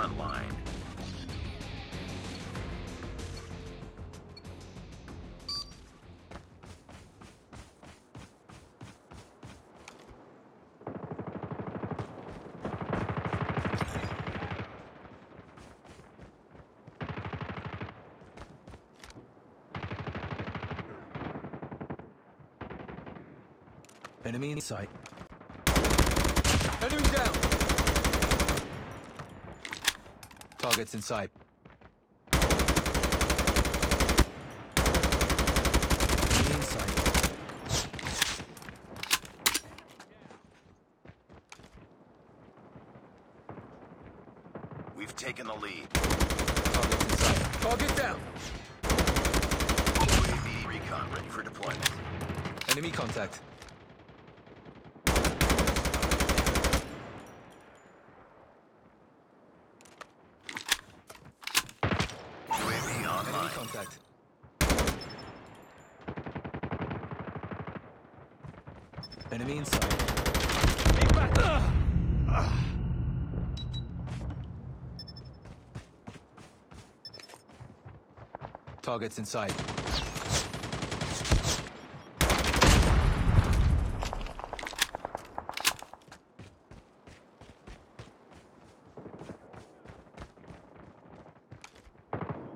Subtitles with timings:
[0.00, 0.56] front line.
[24.24, 24.88] Enemy in sight.
[26.82, 27.59] Enemy down!
[30.60, 31.30] Targets in sight.
[32.32, 32.44] Enemy
[36.54, 37.30] in sight.
[44.96, 45.88] We've taken the lead.
[45.94, 47.52] Targets in sight.
[47.62, 48.20] Target down.
[48.82, 51.90] UAV recon ready for deployment.
[52.68, 53.40] Enemy contact.
[62.50, 63.59] UAV Enemy online.
[63.70, 63.98] Contact.
[69.32, 69.90] Enemy in sight.
[71.00, 71.34] Keep back.
[78.82, 79.54] Targets in sight.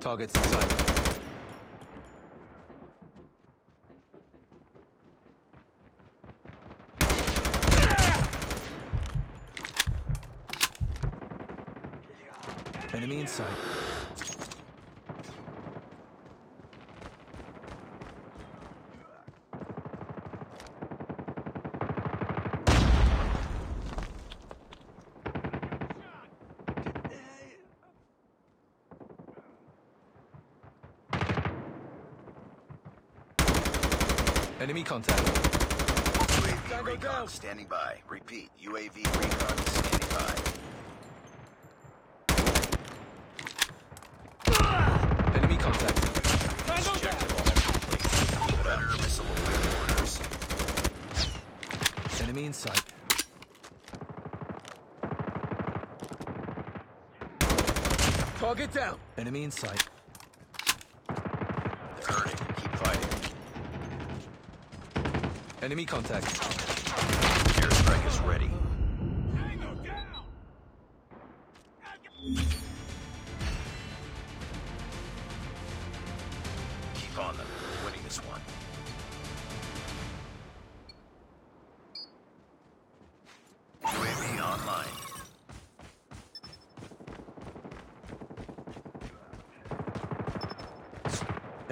[0.00, 0.97] Targets in
[12.98, 13.46] Enemy in sight.
[34.60, 35.18] Enemy contact.
[35.22, 38.00] UAV recon standing by.
[38.08, 38.50] Repeat.
[38.60, 40.34] UAV recon standing by.
[45.34, 45.98] Enemy contact.
[46.66, 47.16] Tango down.
[48.62, 50.12] Predator missile awaiting orders.
[52.38, 52.84] Enemy in sight.
[58.38, 58.96] Target down.
[59.16, 59.88] Enemy in sight.
[61.08, 61.16] They're
[62.06, 62.46] hurting.
[62.62, 63.10] Keep fighting.
[65.62, 66.57] Enemy contact.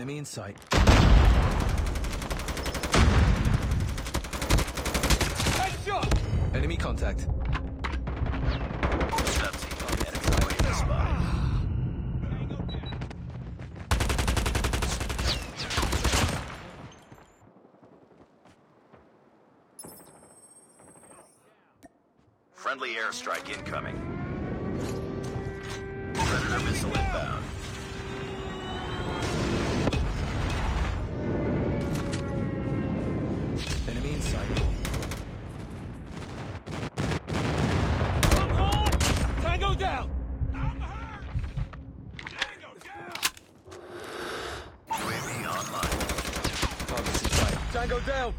[0.00, 0.56] Enemy in sight.
[5.60, 6.54] Headshot.
[6.54, 7.26] Enemy contact.
[22.54, 23.98] Friendly airstrike incoming.
[26.14, 27.39] Predator missile inbound.
[47.90, 48.32] Tango down.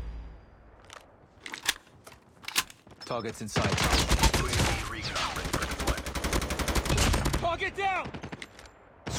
[3.03, 3.65] Targets in sight.
[3.65, 7.33] UAV recon ready for deployment.
[7.33, 8.09] Target down.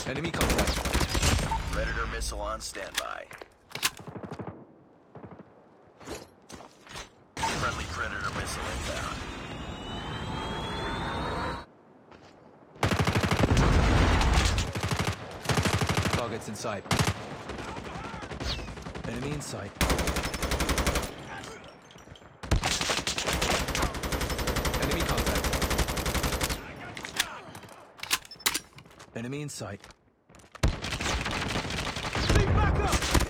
[0.07, 0.77] Enemy contact.
[1.73, 3.27] Predator missile on standby.
[7.37, 9.17] Friendly Predator missile inbound.
[16.17, 17.12] Targets in sight.
[19.09, 19.71] Enemy in sight.
[24.83, 25.45] Enemy contact.
[29.17, 29.81] Enemy in sight.
[32.29, 33.22] Keep back up.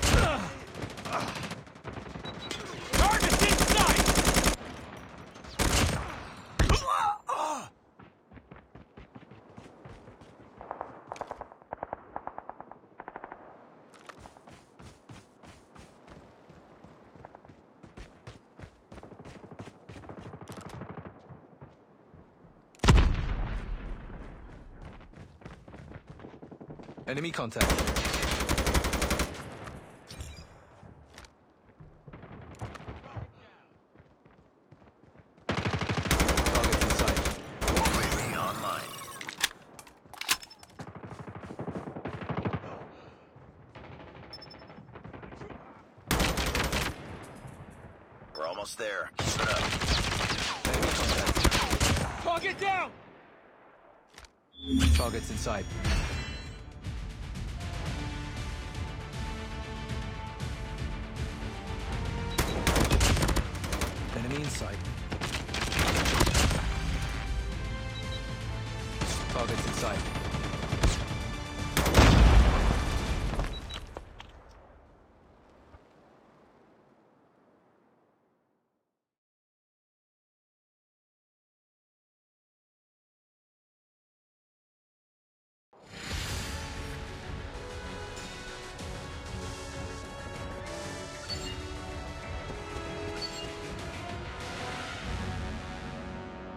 [27.06, 27.69] Enemy contact.
[35.49, 37.19] Targets in sight.
[37.66, 38.88] UAV online.
[48.46, 49.10] almost there.
[49.19, 49.58] Keep it up.
[50.69, 52.22] Enemy contact.
[52.22, 52.90] Target down!
[54.94, 55.37] Targets in
[64.62, 64.79] in.
[69.32, 70.21] Targets in sight.